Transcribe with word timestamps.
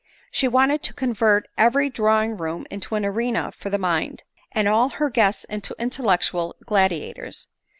She 0.31 0.47
wanted 0.47 0.81
.to 0.81 0.95
convert 0.95 1.47
every 1.59 1.87
drawing 1.87 2.35
room 2.35 2.65
into 2.71 2.95
an 2.95 3.05
arena 3.05 3.51
for 3.51 3.69
the 3.69 3.77
mind, 3.77 4.23
and 4.51 4.67
all 4.67 4.89
her 4.89 5.11
guests 5.11 5.43
into 5.43 5.75
intellectual 5.77 6.55
gladiators. 6.65 7.45